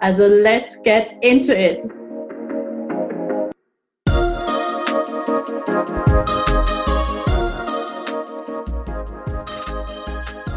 Also 0.00 0.28
let's 0.28 0.80
get 0.84 1.16
into 1.22 1.52
it! 1.52 1.82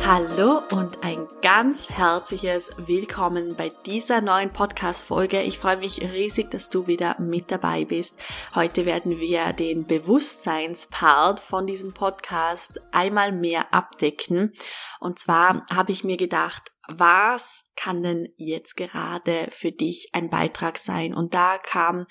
Hallo 0.05 0.61
und 0.71 1.03
ein 1.03 1.25
ganz 1.41 1.89
herzliches 1.89 2.69
Willkommen 2.77 3.55
bei 3.55 3.71
dieser 3.87 4.21
neuen 4.21 4.49
Podcast-Folge. 4.49 5.41
Ich 5.41 5.57
freue 5.57 5.77
mich 5.77 6.01
riesig, 6.01 6.51
dass 6.51 6.69
du 6.69 6.85
wieder 6.85 7.19
mit 7.19 7.49
dabei 7.49 7.85
bist. 7.85 8.19
Heute 8.53 8.85
werden 8.85 9.19
wir 9.19 9.53
den 9.53 9.87
Bewusstseinspart 9.87 11.39
von 11.39 11.65
diesem 11.65 11.93
Podcast 11.93 12.79
einmal 12.91 13.31
mehr 13.31 13.73
abdecken. 13.73 14.53
Und 14.99 15.17
zwar 15.17 15.63
habe 15.73 15.93
ich 15.93 16.03
mir 16.03 16.17
gedacht, 16.17 16.71
was 16.99 17.69
kann 17.75 18.03
denn 18.03 18.33
jetzt 18.37 18.75
gerade 18.75 19.49
für 19.51 19.71
dich 19.71 20.09
ein 20.13 20.29
Beitrag 20.29 20.77
sein? 20.77 21.13
Und 21.13 21.33
da 21.33 21.57
kam 21.57 22.05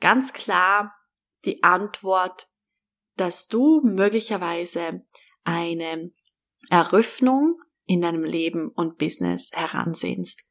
ganz 0.00 0.32
klar 0.32 0.94
die 1.44 1.62
Antwort, 1.62 2.48
dass 3.16 3.48
du 3.48 3.80
möglicherweise 3.82 5.04
eine 5.44 6.12
Eröffnung 6.70 7.60
in 7.86 8.00
deinem 8.00 8.24
Leben 8.24 8.70
und 8.70 8.98
Business 8.98 9.50
heransehnst. 9.52 10.44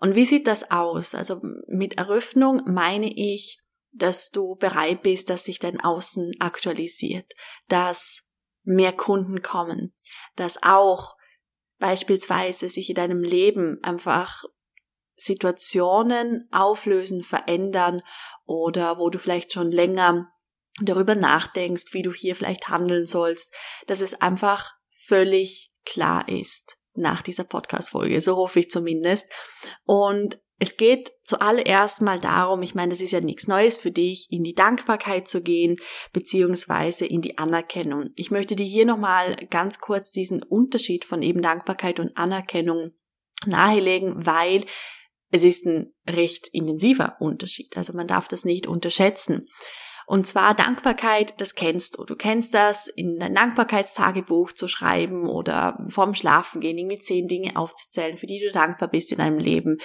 Und 0.00 0.14
wie 0.14 0.26
sieht 0.26 0.46
das 0.46 0.70
aus? 0.70 1.14
Also 1.14 1.40
mit 1.66 1.98
Eröffnung 1.98 2.62
meine 2.66 3.10
ich, 3.14 3.60
dass 3.92 4.30
du 4.30 4.56
bereit 4.56 5.02
bist, 5.02 5.30
dass 5.30 5.44
sich 5.44 5.58
dein 5.58 5.80
Außen 5.80 6.32
aktualisiert, 6.40 7.32
dass 7.68 8.22
mehr 8.64 8.92
Kunden 8.92 9.40
kommen, 9.42 9.94
dass 10.36 10.62
auch 10.62 11.16
beispielsweise 11.78 12.70
sich 12.70 12.88
in 12.88 12.96
deinem 12.96 13.22
Leben 13.22 13.78
einfach 13.82 14.44
Situationen 15.16 16.48
auflösen, 16.50 17.22
verändern 17.22 18.02
oder 18.46 18.98
wo 18.98 19.10
du 19.10 19.18
vielleicht 19.18 19.52
schon 19.52 19.70
länger 19.70 20.28
darüber 20.82 21.14
nachdenkst, 21.14 21.92
wie 21.92 22.02
du 22.02 22.12
hier 22.12 22.34
vielleicht 22.34 22.68
handeln 22.68 23.06
sollst, 23.06 23.54
dass 23.86 24.00
es 24.00 24.20
einfach 24.20 24.72
völlig 24.90 25.72
klar 25.84 26.28
ist 26.28 26.78
nach 26.94 27.22
dieser 27.22 27.44
Podcast-Folge. 27.44 28.20
So 28.20 28.36
hoffe 28.36 28.60
ich 28.60 28.70
zumindest. 28.70 29.32
Und 29.84 30.40
es 30.64 30.78
geht 30.78 31.12
zuallererst 31.24 32.00
mal 32.00 32.18
darum, 32.18 32.62
ich 32.62 32.74
meine, 32.74 32.88
das 32.88 33.02
ist 33.02 33.10
ja 33.10 33.20
nichts 33.20 33.46
Neues 33.46 33.76
für 33.76 33.90
dich, 33.90 34.28
in 34.30 34.42
die 34.42 34.54
Dankbarkeit 34.54 35.28
zu 35.28 35.42
gehen, 35.42 35.76
beziehungsweise 36.14 37.04
in 37.04 37.20
die 37.20 37.36
Anerkennung. 37.36 38.12
Ich 38.16 38.30
möchte 38.30 38.56
dir 38.56 38.64
hier 38.64 38.86
nochmal 38.86 39.36
ganz 39.50 39.78
kurz 39.78 40.10
diesen 40.10 40.42
Unterschied 40.42 41.04
von 41.04 41.20
eben 41.20 41.42
Dankbarkeit 41.42 42.00
und 42.00 42.16
Anerkennung 42.16 42.92
nahelegen, 43.44 44.24
weil 44.24 44.64
es 45.30 45.44
ist 45.44 45.66
ein 45.66 45.92
recht 46.08 46.48
intensiver 46.48 47.16
Unterschied. 47.20 47.76
Also 47.76 47.92
man 47.92 48.06
darf 48.06 48.26
das 48.26 48.46
nicht 48.46 48.66
unterschätzen. 48.66 49.48
Und 50.06 50.26
zwar 50.26 50.54
Dankbarkeit, 50.54 51.40
das 51.40 51.54
kennst 51.54 51.98
du. 51.98 52.04
Du 52.04 52.16
kennst 52.16 52.54
das, 52.54 52.88
in 52.88 53.18
dein 53.18 53.34
Dankbarkeitstagebuch 53.34 54.52
zu 54.52 54.68
schreiben 54.68 55.28
oder 55.28 55.78
vorm 55.88 56.14
Schlafengehen 56.14 56.76
irgendwie 56.76 56.98
zehn 56.98 57.26
Dinge 57.26 57.56
aufzuzählen, 57.56 58.16
für 58.16 58.26
die 58.26 58.40
du 58.40 58.50
dankbar 58.50 58.90
bist 58.90 59.12
in 59.12 59.18
deinem 59.18 59.38
Leben. 59.38 59.78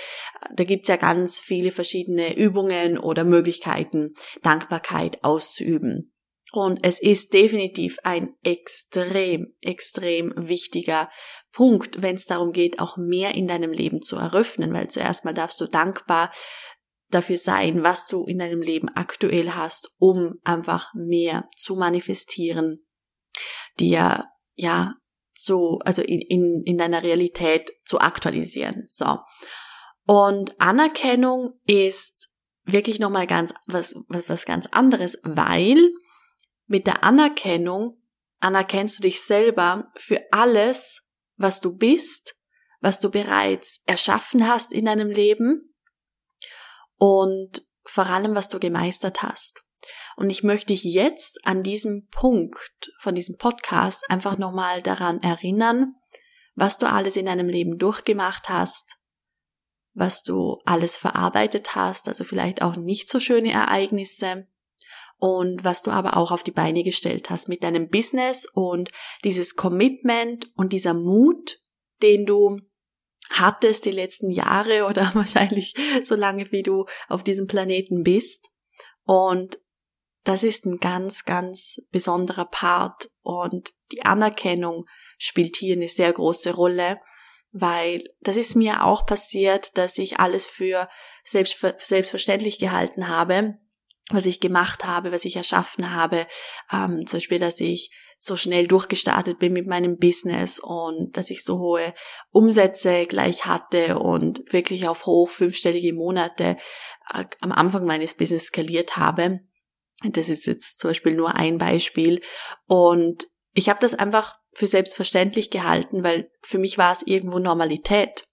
Da 0.53 0.63
gibt's 0.63 0.90
ja 0.90 0.97
ganz 0.97 1.40
viele 1.40 1.72
verschiedene 1.72 2.35
Übungen 2.35 2.97
oder 2.97 3.24
Möglichkeiten, 3.24 4.13
Dankbarkeit 4.41 5.24
auszuüben. 5.24 6.13
Und 6.52 6.79
es 6.84 7.00
ist 7.00 7.34
definitiv 7.34 7.97
ein 8.03 8.34
extrem, 8.44 9.53
extrem 9.62 10.34
wichtiger 10.35 11.09
Punkt, 11.52 12.02
wenn 12.02 12.16
es 12.16 12.25
darum 12.25 12.52
geht, 12.52 12.79
auch 12.79 12.97
mehr 12.97 13.35
in 13.35 13.47
deinem 13.47 13.72
Leben 13.72 14.02
zu 14.02 14.16
eröffnen, 14.16 14.74
weil 14.74 14.90
zuerst 14.90 15.25
mal 15.25 15.34
darfst 15.34 15.62
du 15.62 15.68
dankbar 15.68 16.31
dafür 17.09 17.38
sein, 17.38 17.84
was 17.84 18.08
du 18.08 18.25
in 18.25 18.40
deinem 18.40 18.62
Leben 18.62 18.90
aktuell 18.90 19.52
hast, 19.52 19.94
um 19.97 20.36
einfach 20.44 20.94
mehr 20.94 21.50
zu 21.56 21.75
manifestieren, 21.75 22.86
dir 23.80 24.25
ja 24.56 24.96
so, 25.34 25.80
also 25.86 26.02
in, 26.02 26.22
in, 26.22 26.64
in 26.66 26.78
deiner 26.78 27.03
Realität 27.03 27.72
zu 27.86 28.00
aktualisieren. 28.00 28.86
So. 28.88 29.20
Und 30.06 30.59
Anerkennung 30.59 31.59
ist 31.66 32.30
wirklich 32.64 33.00
nochmal 33.00 33.28
ganz, 33.28 33.53
was, 33.66 33.96
was, 34.08 34.30
was 34.30 34.46
ganz 34.46 34.68
anderes, 34.68 35.18
weil 35.24 35.91
mit 36.68 36.88
der 36.88 37.03
Anerkennung 37.03 38.02
anerkennst 38.40 39.00
du 39.00 39.03
dich 39.03 39.22
selber 39.22 39.86
für 39.96 40.22
alles, 40.31 41.02
was 41.38 41.62
du 41.62 41.76
bist, 41.76 42.36
was 42.81 43.00
du 43.00 43.09
bereits 43.09 43.81
erschaffen 43.86 44.47
hast 44.47 44.74
in 44.74 44.86
deinem 44.86 45.09
Leben 45.09 45.69
und 46.99 47.65
vor 47.85 48.05
allem, 48.05 48.35
was 48.35 48.49
du 48.49 48.59
gemeistert 48.59 49.23
hast. 49.23 49.63
Und 50.15 50.29
ich 50.29 50.43
möchte 50.43 50.67
dich 50.67 50.83
jetzt 50.83 51.39
an 51.45 51.63
diesem 51.63 52.07
Punkt 52.11 52.91
von 52.99 53.15
diesem 53.15 53.37
Podcast 53.37 54.03
einfach 54.09 54.37
nochmal 54.37 54.81
daran 54.81 55.21
erinnern, 55.21 55.95
was 56.55 56.77
du 56.77 56.87
alles 56.87 57.15
in 57.15 57.25
deinem 57.25 57.47
Leben 57.47 57.77
durchgemacht 57.77 58.49
hast, 58.49 58.97
was 59.93 60.21
du 60.21 60.59
alles 60.65 60.97
verarbeitet 60.97 61.73
hast, 61.75 62.07
also 62.09 62.25
vielleicht 62.25 62.61
auch 62.61 62.75
nicht 62.75 63.09
so 63.09 63.19
schöne 63.19 63.53
Ereignisse 63.53 64.47
und 65.17 65.63
was 65.63 65.83
du 65.83 65.91
aber 65.91 66.17
auch 66.17 66.31
auf 66.31 66.43
die 66.43 66.51
Beine 66.51 66.83
gestellt 66.83 67.29
hast 67.29 67.47
mit 67.47 67.63
deinem 67.63 67.89
Business 67.89 68.45
und 68.45 68.91
dieses 69.23 69.55
Commitment 69.55 70.51
und 70.55 70.73
dieser 70.73 70.93
Mut, 70.93 71.59
den 72.01 72.25
du 72.25 72.57
hattest 73.29 73.85
die 73.85 73.91
letzten 73.91 74.31
Jahre 74.31 74.85
oder 74.90 75.12
wahrscheinlich 75.13 75.73
so 76.03 76.16
lange, 76.16 76.51
wie 76.51 76.63
du 76.63 76.85
auf 77.07 77.23
diesem 77.23 77.47
Planeten 77.47 78.03
bist. 78.03 78.50
Und 79.03 79.59
das 80.23 80.44
ist 80.44 80.66
ein 80.66 80.78
ganz, 80.78 81.25
ganz 81.25 81.81
besonderer 81.91 82.45
Part 82.45 83.09
und 83.22 83.73
die 83.91 84.03
Anerkennung 84.03 84.85
spielt 85.17 85.56
hier 85.57 85.75
eine 85.75 85.88
sehr 85.88 86.12
große 86.13 86.53
Rolle, 86.53 87.00
weil 87.51 88.03
das 88.22 88.38
ist 88.38 88.56
mir 88.56 88.85
auch 88.85 89.06
passiert, 89.06 89.78
dass 89.78 89.97
ich 89.97 90.19
alles 90.19 90.46
für 90.46 90.88
selbst, 91.23 91.66
selbstverständlich 91.79 92.59
gehalten 92.59 93.07
habe, 93.07 93.57
was 94.11 94.25
ich 94.25 94.40
gemacht 94.40 94.85
habe, 94.85 95.11
was 95.11 95.25
ich 95.25 95.35
erschaffen 95.35 95.94
habe, 95.94 96.28
ähm, 96.72 97.06
zum 97.06 97.17
Beispiel, 97.17 97.40
dass 97.40 97.59
ich 97.59 97.91
so 98.22 98.35
schnell 98.35 98.68
durchgestartet 98.68 99.40
bin 99.40 99.53
mit 99.53 99.66
meinem 99.66 99.97
Business 99.97 100.59
und 100.59 101.16
dass 101.16 101.30
ich 101.30 101.44
so 101.44 101.57
hohe 101.57 101.94
Umsätze 102.31 103.06
gleich 103.06 103.46
hatte 103.46 103.97
und 103.97 104.52
wirklich 104.52 104.88
auf 104.90 105.06
hoch 105.06 105.30
fünfstellige 105.30 105.94
Monate 105.94 106.58
äh, 107.13 107.24
am 107.40 107.53
Anfang 107.53 107.85
meines 107.85 108.16
Business 108.16 108.47
skaliert 108.47 108.97
habe. 108.97 109.40
Das 110.03 110.28
ist 110.28 110.46
jetzt 110.46 110.79
zum 110.79 110.90
Beispiel 110.90 111.16
nur 111.16 111.35
ein 111.35 111.58
Beispiel. 111.58 112.22
Und 112.68 113.28
ich 113.53 113.69
habe 113.69 113.79
das 113.79 113.96
einfach 113.96 114.38
für 114.53 114.68
selbstverständlich 114.68 115.50
gehalten, 115.50 116.03
weil 116.03 116.29
für 116.41 116.58
mich 116.59 116.78
war 116.78 116.91
es 116.91 117.03
irgendwo 117.03 117.40
Normalität. 117.40 118.25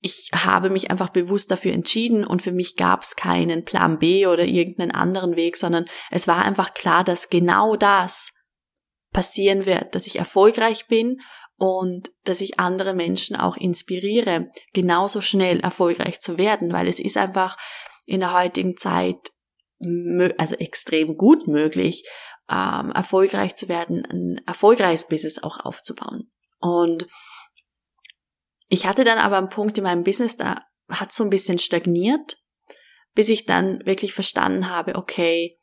Ich 0.00 0.30
habe 0.34 0.68
mich 0.68 0.90
einfach 0.90 1.10
bewusst 1.10 1.52
dafür 1.52 1.72
entschieden 1.72 2.26
und 2.26 2.42
für 2.42 2.50
mich 2.50 2.76
gab 2.76 3.02
es 3.02 3.14
keinen 3.14 3.64
Plan 3.64 4.00
B 4.00 4.26
oder 4.26 4.44
irgendeinen 4.44 4.90
anderen 4.90 5.36
Weg, 5.36 5.56
sondern 5.56 5.84
es 6.10 6.26
war 6.26 6.44
einfach 6.44 6.74
klar, 6.74 7.04
dass 7.04 7.30
genau 7.30 7.76
das 7.76 8.32
passieren 9.12 9.66
wird, 9.66 9.94
dass 9.94 10.06
ich 10.06 10.16
erfolgreich 10.16 10.86
bin 10.86 11.20
und 11.56 12.10
dass 12.24 12.40
ich 12.40 12.58
andere 12.58 12.94
Menschen 12.94 13.36
auch 13.36 13.56
inspiriere, 13.56 14.50
genauso 14.72 15.20
schnell 15.20 15.60
erfolgreich 15.60 16.20
zu 16.20 16.38
werden, 16.38 16.72
weil 16.72 16.88
es 16.88 16.98
ist 16.98 17.16
einfach 17.16 17.56
in 18.06 18.20
der 18.20 18.32
heutigen 18.32 18.76
Zeit 18.76 19.18
also 20.38 20.54
extrem 20.56 21.16
gut 21.16 21.46
möglich, 21.46 22.04
ähm, 22.48 22.90
erfolgreich 22.92 23.54
zu 23.54 23.68
werden, 23.68 24.04
ein 24.04 24.40
erfolgreiches 24.46 25.08
Business 25.08 25.42
auch 25.42 25.58
aufzubauen. 25.60 26.30
Und 26.60 27.06
ich 28.68 28.86
hatte 28.86 29.04
dann 29.04 29.18
aber 29.18 29.38
einen 29.38 29.48
Punkt 29.48 29.76
in 29.78 29.84
meinem 29.84 30.04
Business, 30.04 30.36
da 30.36 30.64
hat 30.88 31.12
so 31.12 31.24
ein 31.24 31.30
bisschen 31.30 31.58
stagniert, 31.58 32.38
bis 33.14 33.28
ich 33.28 33.44
dann 33.44 33.84
wirklich 33.84 34.14
verstanden 34.14 34.70
habe, 34.70 34.94
okay, 34.94 35.58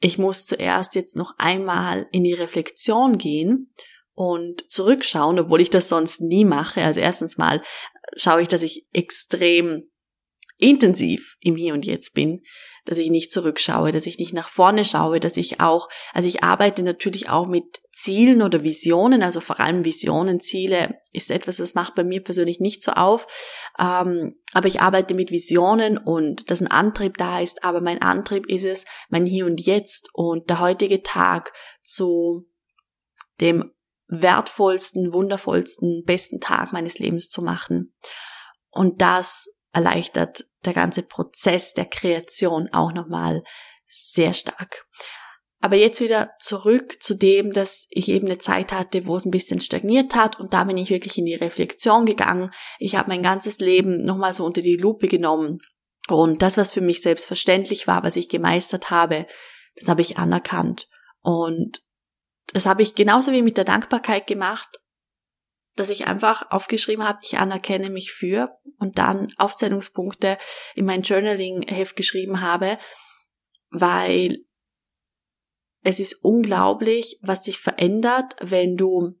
ich 0.00 0.18
muss 0.18 0.46
zuerst 0.46 0.94
jetzt 0.94 1.16
noch 1.16 1.34
einmal 1.38 2.08
in 2.10 2.24
die 2.24 2.32
Reflexion 2.32 3.18
gehen 3.18 3.70
und 4.14 4.70
zurückschauen, 4.70 5.38
obwohl 5.38 5.60
ich 5.60 5.70
das 5.70 5.88
sonst 5.88 6.20
nie 6.20 6.44
mache. 6.44 6.82
Also 6.82 7.00
erstens 7.00 7.38
mal 7.38 7.62
schaue 8.16 8.42
ich, 8.42 8.48
dass 8.48 8.62
ich 8.62 8.86
extrem 8.92 9.90
intensiv 10.62 11.36
im 11.40 11.56
Hier 11.56 11.74
und 11.74 11.84
Jetzt 11.84 12.14
bin, 12.14 12.42
dass 12.84 12.98
ich 12.98 13.10
nicht 13.10 13.30
zurückschaue, 13.30 13.92
dass 13.92 14.06
ich 14.06 14.18
nicht 14.18 14.32
nach 14.32 14.48
vorne 14.48 14.84
schaue, 14.84 15.20
dass 15.20 15.36
ich 15.36 15.60
auch, 15.60 15.88
also 16.12 16.26
ich 16.28 16.42
arbeite 16.42 16.82
natürlich 16.82 17.28
auch 17.28 17.46
mit 17.46 17.80
Zielen 17.92 18.42
oder 18.42 18.62
Visionen, 18.62 19.22
also 19.22 19.40
vor 19.40 19.60
allem 19.60 19.84
Visionen, 19.84 20.40
Ziele 20.40 20.98
ist 21.12 21.30
etwas, 21.30 21.58
das 21.58 21.74
macht 21.74 21.94
bei 21.94 22.04
mir 22.04 22.22
persönlich 22.22 22.60
nicht 22.60 22.82
so 22.82 22.92
auf, 22.92 23.26
ähm, 23.78 24.36
aber 24.52 24.68
ich 24.68 24.80
arbeite 24.80 25.14
mit 25.14 25.30
Visionen 25.30 25.98
und 25.98 26.50
dass 26.50 26.60
ein 26.60 26.70
Antrieb 26.70 27.18
da 27.18 27.40
ist, 27.40 27.64
aber 27.64 27.80
mein 27.80 28.00
Antrieb 28.02 28.46
ist 28.46 28.64
es, 28.64 28.84
mein 29.08 29.26
Hier 29.26 29.46
und 29.46 29.60
Jetzt 29.60 30.08
und 30.12 30.48
der 30.50 30.60
heutige 30.60 31.02
Tag 31.02 31.52
zu 31.82 32.46
dem 33.40 33.72
wertvollsten, 34.08 35.12
wundervollsten, 35.12 36.02
besten 36.04 36.40
Tag 36.40 36.72
meines 36.72 36.98
Lebens 36.98 37.28
zu 37.28 37.42
machen. 37.42 37.94
Und 38.70 39.00
das 39.00 39.48
erleichtert 39.72 40.46
der 40.64 40.74
ganze 40.74 41.02
Prozess 41.02 41.72
der 41.74 41.86
Kreation 41.86 42.68
auch 42.72 42.92
nochmal 42.92 43.42
sehr 43.86 44.32
stark. 44.32 44.86
Aber 45.62 45.76
jetzt 45.76 46.00
wieder 46.00 46.30
zurück 46.40 47.02
zu 47.02 47.14
dem, 47.14 47.52
dass 47.52 47.86
ich 47.90 48.08
eben 48.08 48.26
eine 48.26 48.38
Zeit 48.38 48.72
hatte, 48.72 49.04
wo 49.06 49.16
es 49.16 49.26
ein 49.26 49.30
bisschen 49.30 49.60
stagniert 49.60 50.14
hat 50.14 50.40
und 50.40 50.54
da 50.54 50.64
bin 50.64 50.78
ich 50.78 50.88
wirklich 50.88 51.18
in 51.18 51.26
die 51.26 51.34
Reflexion 51.34 52.06
gegangen. 52.06 52.50
Ich 52.78 52.94
habe 52.94 53.08
mein 53.08 53.22
ganzes 53.22 53.58
Leben 53.58 54.00
nochmal 54.00 54.32
so 54.32 54.44
unter 54.44 54.62
die 54.62 54.76
Lupe 54.76 55.06
genommen 55.06 55.58
und 56.08 56.42
das, 56.42 56.56
was 56.56 56.72
für 56.72 56.80
mich 56.80 57.02
selbstverständlich 57.02 57.86
war, 57.86 58.02
was 58.02 58.16
ich 58.16 58.28
gemeistert 58.28 58.90
habe, 58.90 59.26
das 59.76 59.88
habe 59.88 60.00
ich 60.00 60.18
anerkannt. 60.18 60.88
Und 61.20 61.82
das 62.52 62.66
habe 62.66 62.82
ich 62.82 62.94
genauso 62.94 63.32
wie 63.32 63.42
mit 63.42 63.56
der 63.56 63.64
Dankbarkeit 63.64 64.26
gemacht, 64.26 64.79
dass 65.76 65.90
ich 65.90 66.06
einfach 66.06 66.50
aufgeschrieben 66.50 67.06
habe, 67.06 67.20
ich 67.22 67.38
anerkenne 67.38 67.90
mich 67.90 68.12
für 68.12 68.50
und 68.78 68.98
dann 68.98 69.32
Aufzählungspunkte 69.38 70.38
in 70.74 70.84
mein 70.84 71.02
Journaling-Heft 71.02 71.96
geschrieben 71.96 72.40
habe, 72.40 72.78
weil 73.70 74.44
es 75.82 76.00
ist 76.00 76.24
unglaublich, 76.24 77.18
was 77.22 77.44
sich 77.44 77.58
verändert, 77.58 78.36
wenn 78.40 78.76
du 78.76 79.18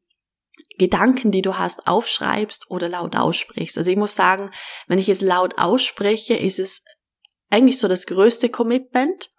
Gedanken, 0.78 1.30
die 1.30 1.42
du 1.42 1.56
hast, 1.56 1.86
aufschreibst 1.86 2.70
oder 2.70 2.88
laut 2.88 3.16
aussprichst. 3.16 3.78
Also 3.78 3.90
ich 3.90 3.96
muss 3.96 4.14
sagen, 4.14 4.50
wenn 4.86 4.98
ich 4.98 5.08
es 5.08 5.20
laut 5.20 5.58
ausspreche, 5.58 6.34
ist 6.34 6.58
es 6.58 6.84
eigentlich 7.48 7.78
so 7.78 7.88
das 7.88 8.06
größte 8.06 8.48
Commitment. 8.48 9.30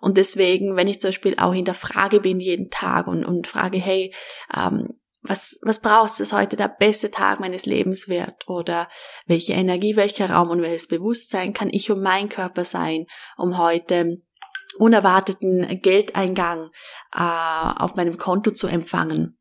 Und 0.00 0.16
deswegen, 0.16 0.76
wenn 0.76 0.88
ich 0.88 1.00
zum 1.00 1.08
Beispiel 1.08 1.36
auch 1.38 1.52
in 1.52 1.64
der 1.64 1.74
Frage 1.74 2.20
bin 2.20 2.40
jeden 2.40 2.70
Tag 2.70 3.06
und, 3.06 3.24
und 3.24 3.46
frage, 3.46 3.78
hey, 3.78 4.14
ähm, 4.56 5.00
was, 5.22 5.58
was 5.62 5.80
brauchst 5.80 6.18
du, 6.18 6.22
dass 6.22 6.32
heute 6.32 6.56
der 6.56 6.68
beste 6.68 7.10
Tag 7.10 7.40
meines 7.40 7.66
Lebens 7.66 8.08
wird? 8.08 8.48
Oder 8.48 8.88
welche 9.26 9.52
Energie, 9.52 9.96
welcher 9.96 10.30
Raum 10.30 10.50
und 10.50 10.62
welches 10.62 10.88
Bewusstsein 10.88 11.52
kann 11.52 11.68
ich 11.70 11.90
um 11.90 12.00
mein 12.00 12.28
Körper 12.28 12.64
sein, 12.64 13.06
um 13.36 13.58
heute 13.58 14.22
unerwarteten 14.78 15.80
Geldeingang 15.82 16.70
äh, 17.14 17.20
auf 17.20 17.96
meinem 17.96 18.16
Konto 18.16 18.50
zu 18.52 18.66
empfangen? 18.66 19.38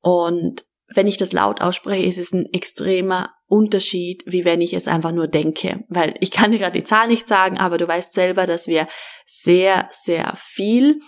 Und 0.00 0.66
wenn 0.94 1.06
ich 1.06 1.16
das 1.16 1.32
laut 1.32 1.62
ausspreche, 1.62 2.06
ist 2.06 2.18
es 2.18 2.32
ein 2.32 2.46
extremer 2.52 3.32
Unterschied, 3.46 4.22
wie 4.26 4.44
wenn 4.44 4.60
ich 4.60 4.74
es 4.74 4.88
einfach 4.88 5.12
nur 5.12 5.26
denke. 5.26 5.84
Weil 5.88 6.16
ich 6.20 6.30
kann 6.30 6.52
dir 6.52 6.58
gerade 6.58 6.78
die 6.78 6.84
Zahl 6.84 7.08
nicht 7.08 7.28
sagen, 7.28 7.56
aber 7.56 7.78
du 7.78 7.88
weißt 7.88 8.12
selber, 8.12 8.46
dass 8.46 8.66
wir 8.66 8.88
sehr, 9.24 9.88
sehr 9.90 10.34
viel 10.36 11.00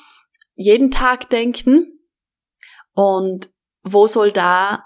jeden 0.54 0.90
Tag 0.90 1.28
denken. 1.28 1.98
Und 2.94 3.50
wo 3.84 4.06
soll 4.06 4.32
da 4.32 4.84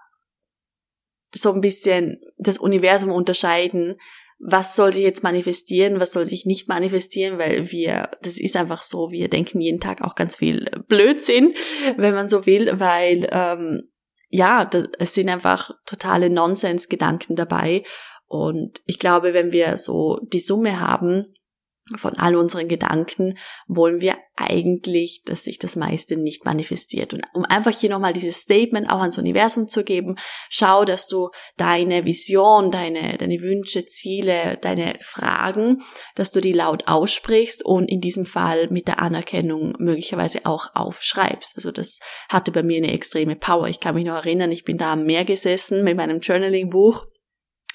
so 1.35 1.53
ein 1.53 1.61
bisschen 1.61 2.21
das 2.37 2.59
Universum 2.59 3.11
unterscheiden, 3.11 3.97
was 4.41 4.77
soll 4.77 4.93
sich 4.93 5.03
jetzt 5.03 5.23
manifestieren, 5.23 5.99
was 6.01 6.13
soll 6.13 6.25
sich 6.25 6.47
nicht 6.47 6.69
manifestieren, 6.69 7.39
weil 7.39 7.71
wir, 7.73 8.11
das 8.23 8.39
ist 8.39 8.57
einfach 8.57 8.83
so, 8.83 9.11
wir 9.11 9.29
denken 9.29 9.61
jeden 9.61 9.81
Tag 9.81 10.01
auch 10.03 10.15
ganz 10.15 10.37
viel 10.37 10.71
Blödsinn, 10.87 11.55
wenn 11.97 12.15
man 12.15 12.29
so 12.29 12.47
will, 12.47 12.79
weil 12.79 13.29
ähm, 13.33 13.91
ja, 14.29 14.69
es 14.99 15.15
sind 15.15 15.29
einfach 15.29 15.71
totale 15.87 16.31
Nonsens-Gedanken 16.31 17.35
dabei. 17.35 17.83
Und 18.27 18.83
ich 18.85 18.99
glaube, 18.99 19.33
wenn 19.33 19.53
wir 19.53 19.77
so 19.79 20.21
die 20.23 20.41
Summe 20.41 20.81
haben 20.81 21.35
von 21.97 22.17
all 22.17 22.37
unseren 22.37 22.69
Gedanken 22.69 23.39
wollen 23.67 24.01
wir 24.01 24.17
eigentlich, 24.37 25.23
dass 25.25 25.45
sich 25.45 25.59
das 25.59 25.75
meiste 25.75 26.17
nicht 26.17 26.45
manifestiert. 26.45 27.15
Und 27.15 27.25
um 27.33 27.45
einfach 27.45 27.73
hier 27.73 27.91
nochmal 27.91 28.13
dieses 28.13 28.41
Statement 28.41 28.91
auch 28.91 29.01
ans 29.01 29.19
Universum 29.19 29.69
zu 29.69 29.85
geben, 29.85 30.17
schau, 30.49 30.85
dass 30.85 31.09
du 31.09 31.31
deine 31.57 32.05
Vision, 32.05 32.71
deine, 32.71 33.17
deine 33.17 33.41
Wünsche, 33.41 33.87
Ziele, 33.87 34.59
deine 34.61 34.97
Fragen, 35.01 35.83
dass 36.15 36.31
du 36.31 36.41
die 36.41 36.53
laut 36.53 36.87
aussprichst 36.87 37.65
und 37.65 37.91
in 37.91 38.01
diesem 38.01 38.27
Fall 38.27 38.69
mit 38.71 38.87
der 38.87 39.01
Anerkennung 39.01 39.75
möglicherweise 39.79 40.45
auch 40.45 40.75
aufschreibst. 40.75 41.57
Also 41.57 41.73
das 41.73 42.01
hatte 42.29 42.53
bei 42.53 42.63
mir 42.63 42.79
eine 42.79 42.93
extreme 42.93 43.35
Power. 43.35 43.69
Ich 43.69 43.81
kann 43.81 43.95
mich 43.95 44.05
noch 44.05 44.17
erinnern, 44.17 44.53
ich 44.53 44.65
bin 44.65 44.79
da 44.79 44.93
am 44.93 45.05
Meer 45.05 45.25
gesessen 45.25 45.85
mit 45.85 45.97
meinem 45.97 46.21
Journaling-Buch 46.21 47.07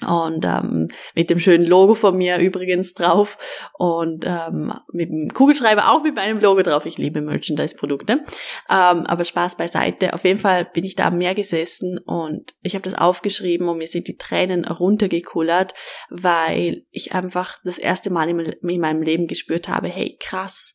und 0.00 0.44
ähm, 0.44 0.88
mit 1.14 1.30
dem 1.30 1.38
schönen 1.38 1.66
Logo 1.66 1.94
von 1.94 2.16
mir 2.16 2.38
übrigens 2.38 2.94
drauf 2.94 3.36
und 3.74 4.24
ähm, 4.26 4.72
mit 4.92 5.08
dem 5.08 5.28
Kugelschreiber 5.32 5.90
auch 5.90 6.02
mit 6.02 6.16
meinem 6.16 6.40
Logo 6.40 6.62
drauf. 6.62 6.84
Ich 6.84 6.98
liebe 6.98 7.20
Merchandise-Produkte, 7.20 8.24
ähm, 8.68 9.06
aber 9.06 9.24
Spaß 9.24 9.56
beiseite. 9.56 10.12
Auf 10.12 10.24
jeden 10.24 10.38
Fall 10.38 10.64
bin 10.64 10.84
ich 10.84 10.96
da 10.96 11.06
am 11.06 11.18
Meer 11.18 11.34
gesessen 11.34 11.98
und 11.98 12.54
ich 12.62 12.74
habe 12.74 12.82
das 12.82 12.98
aufgeschrieben 12.98 13.68
und 13.68 13.78
mir 13.78 13.86
sind 13.86 14.08
die 14.08 14.16
Tränen 14.16 14.64
runtergekullert, 14.64 15.74
weil 16.10 16.84
ich 16.90 17.12
einfach 17.12 17.58
das 17.64 17.78
erste 17.78 18.10
Mal 18.10 18.28
in 18.28 18.80
meinem 18.80 19.02
Leben 19.02 19.26
gespürt 19.26 19.68
habe, 19.68 19.88
hey 19.88 20.16
krass, 20.18 20.74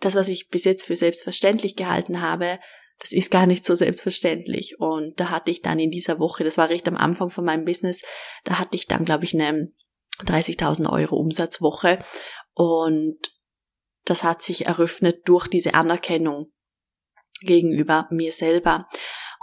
das, 0.00 0.14
was 0.14 0.28
ich 0.28 0.48
bis 0.48 0.64
jetzt 0.64 0.84
für 0.84 0.96
selbstverständlich 0.96 1.76
gehalten 1.76 2.22
habe, 2.22 2.58
das 3.00 3.12
ist 3.12 3.30
gar 3.30 3.46
nicht 3.46 3.64
so 3.64 3.74
selbstverständlich. 3.74 4.78
Und 4.78 5.18
da 5.18 5.30
hatte 5.30 5.50
ich 5.50 5.62
dann 5.62 5.78
in 5.78 5.90
dieser 5.90 6.18
Woche, 6.18 6.44
das 6.44 6.58
war 6.58 6.68
recht 6.68 6.86
am 6.86 6.96
Anfang 6.96 7.30
von 7.30 7.44
meinem 7.44 7.64
Business, 7.64 8.02
da 8.44 8.58
hatte 8.58 8.76
ich 8.76 8.86
dann, 8.86 9.04
glaube 9.04 9.24
ich, 9.24 9.34
eine 9.34 9.72
30.000 10.20 10.90
Euro 10.90 11.16
Umsatzwoche. 11.16 11.98
Und 12.52 13.18
das 14.04 14.22
hat 14.22 14.42
sich 14.42 14.66
eröffnet 14.66 15.22
durch 15.26 15.48
diese 15.48 15.74
Anerkennung 15.74 16.52
gegenüber 17.40 18.06
mir 18.10 18.32
selber. 18.32 18.86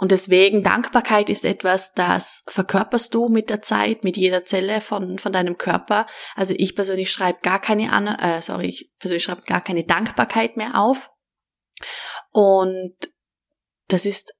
Und 0.00 0.12
deswegen 0.12 0.62
Dankbarkeit 0.62 1.28
ist 1.28 1.44
etwas, 1.44 1.92
das 1.92 2.44
verkörperst 2.46 3.12
du 3.12 3.28
mit 3.28 3.50
der 3.50 3.62
Zeit, 3.62 4.04
mit 4.04 4.16
jeder 4.16 4.44
Zelle 4.44 4.80
von, 4.80 5.18
von 5.18 5.32
deinem 5.32 5.58
Körper. 5.58 6.06
Also 6.36 6.54
ich 6.56 6.76
persönlich 6.76 7.10
schreibe 7.10 7.40
gar 7.42 7.60
keine, 7.60 7.88
äh, 8.22 8.40
sorry, 8.40 8.66
ich 8.66 8.92
persönlich 9.00 9.24
schreibe 9.24 9.42
gar 9.42 9.60
keine 9.60 9.84
Dankbarkeit 9.84 10.56
mehr 10.56 10.80
auf. 10.80 11.10
Und 12.30 12.94
das 13.88 14.06
ist, 14.06 14.32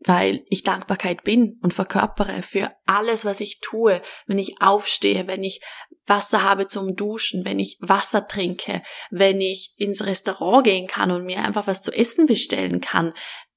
weil 0.00 0.44
ich 0.48 0.62
Dankbarkeit 0.62 1.24
bin 1.24 1.58
und 1.62 1.72
verkörpere 1.72 2.42
für 2.42 2.72
alles, 2.84 3.24
was 3.24 3.40
ich 3.40 3.60
tue, 3.60 4.02
wenn 4.26 4.38
ich 4.38 4.60
aufstehe, 4.60 5.26
wenn 5.26 5.42
ich 5.42 5.60
Wasser 6.06 6.42
habe 6.42 6.66
zum 6.66 6.94
Duschen, 6.94 7.44
wenn 7.44 7.58
ich 7.58 7.78
Wasser 7.80 8.26
trinke, 8.26 8.82
wenn 9.10 9.40
ich 9.40 9.72
ins 9.76 10.04
Restaurant 10.04 10.64
gehen 10.64 10.86
kann 10.86 11.10
und 11.10 11.24
mir 11.24 11.42
einfach 11.42 11.66
was 11.66 11.82
zu 11.82 11.92
essen 11.92 12.26
bestellen 12.26 12.80
kann. 12.80 13.12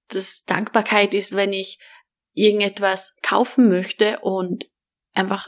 Das 0.07 0.43
Dankbarkeit 0.45 1.13
ist, 1.13 1.35
wenn 1.35 1.53
ich 1.53 1.77
irgendetwas 2.33 3.13
kaufen 3.21 3.69
möchte 3.69 4.19
und 4.19 4.69
einfach 5.13 5.47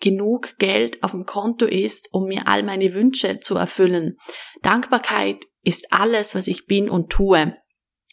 genug 0.00 0.58
Geld 0.58 1.02
auf 1.02 1.12
dem 1.12 1.24
Konto 1.24 1.64
ist, 1.64 2.08
um 2.12 2.26
mir 2.26 2.48
all 2.48 2.64
meine 2.64 2.92
Wünsche 2.92 3.38
zu 3.40 3.56
erfüllen. 3.56 4.16
Dankbarkeit 4.60 5.44
ist 5.62 5.92
alles, 5.92 6.34
was 6.34 6.48
ich 6.48 6.66
bin 6.66 6.90
und 6.90 7.10
tue. 7.10 7.56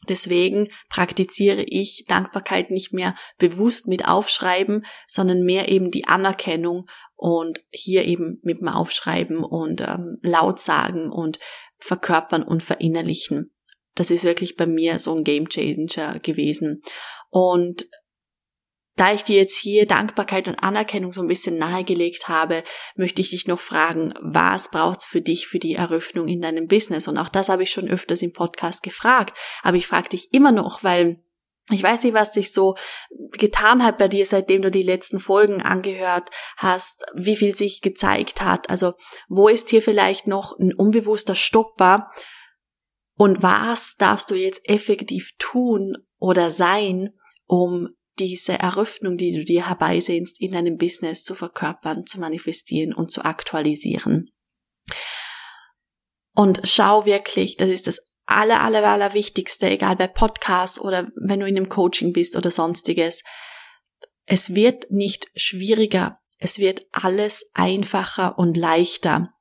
Deswegen 0.07 0.69
praktiziere 0.89 1.63
ich 1.63 2.05
Dankbarkeit 2.07 2.71
nicht 2.71 2.93
mehr 2.93 3.15
bewusst 3.37 3.87
mit 3.87 4.07
Aufschreiben, 4.07 4.85
sondern 5.07 5.43
mehr 5.43 5.69
eben 5.69 5.91
die 5.91 6.07
Anerkennung 6.07 6.85
und 7.15 7.59
hier 7.71 8.05
eben 8.05 8.39
mit 8.43 8.61
dem 8.61 8.69
Aufschreiben 8.69 9.43
und 9.43 9.81
ähm, 9.81 10.19
laut 10.21 10.59
sagen 10.59 11.09
und 11.09 11.39
verkörpern 11.77 12.43
und 12.43 12.63
verinnerlichen. 12.63 13.53
Das 13.95 14.11
ist 14.11 14.23
wirklich 14.23 14.55
bei 14.55 14.65
mir 14.65 14.99
so 14.99 15.15
ein 15.15 15.25
Game 15.25 15.49
Changer 15.49 16.19
gewesen. 16.19 16.81
Und 17.29 17.87
da 18.99 19.13
ich 19.13 19.23
dir 19.23 19.37
jetzt 19.37 19.57
hier 19.57 19.85
Dankbarkeit 19.85 20.49
und 20.49 20.61
Anerkennung 20.61 21.13
so 21.13 21.21
ein 21.21 21.27
bisschen 21.27 21.57
nahegelegt 21.57 22.27
habe, 22.27 22.63
möchte 22.95 23.21
ich 23.21 23.29
dich 23.29 23.47
noch 23.47 23.59
fragen, 23.59 24.13
was 24.19 24.71
braucht's 24.71 25.05
für 25.05 25.21
dich 25.21 25.47
für 25.47 25.59
die 25.59 25.75
Eröffnung 25.75 26.27
in 26.27 26.41
deinem 26.41 26.67
Business? 26.67 27.07
Und 27.07 27.17
auch 27.17 27.29
das 27.29 27.47
habe 27.47 27.63
ich 27.63 27.71
schon 27.71 27.87
öfters 27.87 28.21
im 28.21 28.33
Podcast 28.33 28.83
gefragt, 28.83 29.37
aber 29.63 29.77
ich 29.77 29.87
frage 29.87 30.09
dich 30.09 30.33
immer 30.33 30.51
noch, 30.51 30.83
weil 30.83 31.23
ich 31.71 31.81
weiß 31.81 32.03
nicht, 32.03 32.13
was 32.13 32.31
dich 32.31 32.51
so 32.51 32.75
getan 33.31 33.85
hat 33.85 33.99
bei 33.99 34.07
dir, 34.07 34.25
seitdem 34.25 34.63
du 34.63 34.71
die 34.71 34.83
letzten 34.83 35.19
Folgen 35.19 35.61
angehört 35.61 36.29
hast, 36.57 37.05
wie 37.13 37.35
viel 37.35 37.55
sich 37.55 37.81
gezeigt 37.81 38.41
hat. 38.41 38.69
Also 38.69 38.93
wo 39.29 39.47
ist 39.47 39.69
hier 39.69 39.81
vielleicht 39.81 40.27
noch 40.27 40.57
ein 40.59 40.73
unbewusster 40.73 41.35
Stopper? 41.35 42.09
Und 43.15 43.43
was 43.43 43.95
darfst 43.97 44.31
du 44.31 44.35
jetzt 44.35 44.67
effektiv 44.67 45.33
tun 45.37 45.97
oder 46.17 46.49
sein, 46.49 47.13
um 47.45 47.89
diese 48.19 48.53
Eröffnung, 48.53 49.17
die 49.17 49.31
du 49.31 49.43
dir 49.43 49.67
herbeisehnst, 49.67 50.39
in 50.41 50.51
deinem 50.51 50.77
Business 50.77 51.23
zu 51.23 51.35
verkörpern, 51.35 52.05
zu 52.05 52.19
manifestieren 52.19 52.93
und 52.93 53.11
zu 53.11 53.23
aktualisieren. 53.23 54.31
Und 56.35 56.61
schau 56.63 57.05
wirklich, 57.05 57.57
das 57.57 57.69
ist 57.69 57.87
das 57.87 58.01
aller, 58.25 58.61
aller, 58.61 58.83
aller 58.83 59.13
Wichtigste, 59.13 59.67
egal 59.69 59.95
bei 59.95 60.07
Podcasts 60.07 60.79
oder 60.79 61.07
wenn 61.15 61.39
du 61.39 61.47
in 61.47 61.57
einem 61.57 61.69
Coaching 61.69 62.13
bist 62.13 62.35
oder 62.35 62.51
sonstiges. 62.51 63.23
Es 64.25 64.53
wird 64.53 64.91
nicht 64.91 65.27
schwieriger. 65.35 66.19
Es 66.37 66.59
wird 66.59 66.85
alles 66.91 67.49
einfacher 67.53 68.37
und 68.37 68.55
leichter. 68.55 69.33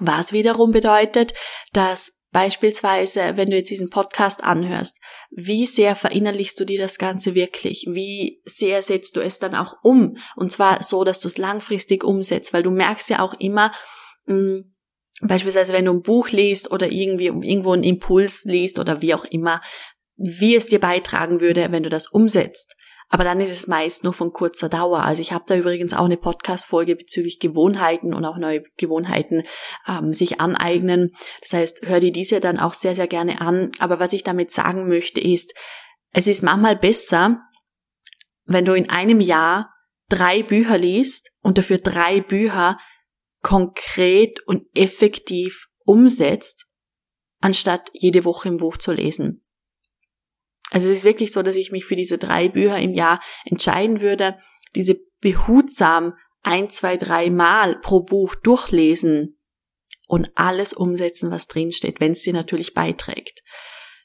Was 0.00 0.32
wiederum 0.32 0.70
bedeutet, 0.70 1.34
dass 1.72 2.17
beispielsweise, 2.30 3.36
wenn 3.36 3.50
du 3.50 3.56
jetzt 3.56 3.70
diesen 3.70 3.90
Podcast 3.90 4.42
anhörst, 4.44 5.00
wie 5.30 5.66
sehr 5.66 5.96
verinnerlichst 5.96 6.58
du 6.60 6.64
dir 6.64 6.78
das 6.78 6.98
Ganze 6.98 7.34
wirklich? 7.34 7.86
Wie 7.88 8.42
sehr 8.44 8.82
setzt 8.82 9.16
du 9.16 9.20
es 9.20 9.38
dann 9.38 9.54
auch 9.54 9.76
um? 9.82 10.16
Und 10.36 10.52
zwar 10.52 10.82
so, 10.82 11.04
dass 11.04 11.20
du 11.20 11.28
es 11.28 11.38
langfristig 11.38 12.04
umsetzt, 12.04 12.52
weil 12.52 12.62
du 12.62 12.70
merkst 12.70 13.10
ja 13.10 13.20
auch 13.20 13.34
immer, 13.34 13.72
mh, 14.26 14.34
hm, 14.34 14.74
Beispielsweise, 15.20 15.72
wenn 15.72 15.86
du 15.86 15.92
ein 15.92 16.02
Buch 16.02 16.28
liest 16.28 16.70
oder 16.70 16.92
irgendwie 16.92 17.26
irgendwo 17.26 17.72
einen 17.72 17.82
Impuls 17.82 18.44
liest 18.44 18.78
oder 18.78 19.02
wie 19.02 19.14
auch 19.14 19.24
immer, 19.24 19.60
wie 20.16 20.54
es 20.54 20.66
dir 20.66 20.78
beitragen 20.78 21.40
würde, 21.40 21.72
wenn 21.72 21.82
du 21.82 21.88
das 21.88 22.06
umsetzt. 22.06 22.76
Aber 23.08 23.24
dann 23.24 23.40
ist 23.40 23.50
es 23.50 23.66
meist 23.66 24.04
nur 24.04 24.12
von 24.12 24.32
kurzer 24.32 24.68
Dauer. 24.68 25.02
Also 25.02 25.22
ich 25.22 25.32
habe 25.32 25.44
da 25.46 25.56
übrigens 25.56 25.94
auch 25.94 26.04
eine 26.04 26.18
Podcast-Folge 26.18 26.94
bezüglich 26.94 27.40
Gewohnheiten 27.40 28.12
und 28.12 28.24
auch 28.24 28.36
neue 28.36 28.62
Gewohnheiten 28.76 29.44
ähm, 29.86 30.12
sich 30.12 30.40
aneignen. 30.40 31.12
Das 31.40 31.54
heißt, 31.54 31.80
hör 31.86 32.00
dir 32.00 32.12
diese 32.12 32.40
dann 32.40 32.58
auch 32.58 32.74
sehr, 32.74 32.94
sehr 32.94 33.08
gerne 33.08 33.40
an. 33.40 33.72
Aber 33.78 33.98
was 33.98 34.12
ich 34.12 34.24
damit 34.24 34.50
sagen 34.50 34.88
möchte 34.88 35.20
ist, 35.20 35.54
es 36.12 36.26
ist 36.26 36.42
manchmal 36.42 36.76
besser, 36.76 37.40
wenn 38.44 38.66
du 38.66 38.74
in 38.74 38.90
einem 38.90 39.20
Jahr 39.20 39.72
drei 40.10 40.42
Bücher 40.42 40.76
liest 40.76 41.30
und 41.40 41.58
dafür 41.58 41.78
drei 41.78 42.20
Bücher 42.20 42.78
konkret 43.42 44.40
und 44.46 44.64
effektiv 44.74 45.68
umsetzt, 45.84 46.66
anstatt 47.40 47.88
jede 47.92 48.24
Woche 48.24 48.48
ein 48.48 48.58
Buch 48.58 48.76
zu 48.76 48.92
lesen. 48.92 49.42
Also 50.70 50.88
es 50.88 50.98
ist 50.98 51.04
wirklich 51.04 51.32
so, 51.32 51.42
dass 51.42 51.56
ich 51.56 51.70
mich 51.70 51.84
für 51.84 51.96
diese 51.96 52.18
drei 52.18 52.48
Bücher 52.48 52.78
im 52.78 52.92
Jahr 52.92 53.20
entscheiden 53.44 54.00
würde, 54.00 54.38
diese 54.74 54.98
behutsam 55.20 56.14
ein, 56.42 56.70
zwei, 56.70 56.96
drei 56.96 57.30
Mal 57.30 57.78
pro 57.80 58.02
Buch 58.02 58.34
durchlesen 58.34 59.38
und 60.06 60.30
alles 60.34 60.72
umsetzen, 60.72 61.30
was 61.30 61.46
drinsteht, 61.46 62.00
wenn 62.00 62.12
es 62.12 62.22
dir 62.22 62.32
natürlich 62.32 62.74
beiträgt. 62.74 63.42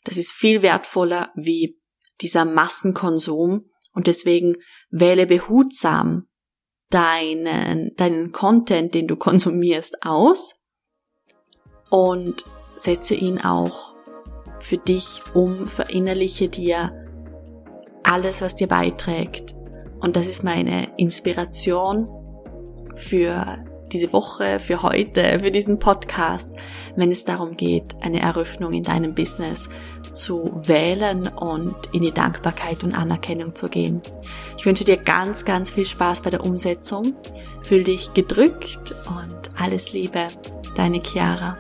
Das 0.03 0.17
ist 0.17 0.31
viel 0.31 0.61
wertvoller 0.61 1.31
wie 1.35 1.79
dieser 2.21 2.45
Massenkonsum 2.45 3.61
und 3.93 4.07
deswegen 4.07 4.57
wähle 4.89 5.25
behutsam 5.25 6.27
deinen, 6.89 7.95
deinen 7.95 8.31
Content, 8.31 8.93
den 8.93 9.07
du 9.07 9.15
konsumierst, 9.15 10.05
aus 10.05 10.67
und 11.89 12.43
setze 12.75 13.15
ihn 13.15 13.39
auch 13.39 13.92
für 14.63 14.77
dich 14.77 15.21
um, 15.33 15.67
verinnerliche 15.67 16.47
dir 16.47 16.93
alles, 18.03 18.41
was 18.41 18.55
dir 18.55 18.67
beiträgt. 18.67 19.53
Und 19.99 20.15
das 20.15 20.27
ist 20.27 20.43
meine 20.43 20.87
Inspiration 20.97 22.07
für 22.95 23.63
diese 23.91 24.11
Woche, 24.13 24.59
für 24.59 24.81
heute, 24.81 25.39
für 25.39 25.51
diesen 25.51 25.79
Podcast, 25.79 26.51
wenn 26.95 27.11
es 27.11 27.25
darum 27.25 27.57
geht, 27.57 27.95
eine 28.01 28.21
Eröffnung 28.21 28.73
in 28.73 28.83
deinem 28.83 29.13
Business 29.13 29.69
zu 30.11 30.49
wählen 30.63 31.27
und 31.27 31.75
in 31.91 32.01
die 32.01 32.11
Dankbarkeit 32.11 32.83
und 32.83 32.97
Anerkennung 32.97 33.55
zu 33.55 33.67
gehen. 33.67 34.01
Ich 34.57 34.65
wünsche 34.65 34.85
dir 34.85 34.97
ganz, 34.97 35.45
ganz 35.45 35.71
viel 35.71 35.85
Spaß 35.85 36.21
bei 36.21 36.29
der 36.29 36.43
Umsetzung. 36.43 37.13
Fühl 37.61 37.83
dich 37.83 38.13
gedrückt 38.13 38.95
und 39.07 39.61
alles 39.61 39.93
Liebe, 39.93 40.27
deine 40.75 41.01
Chiara. 41.01 41.57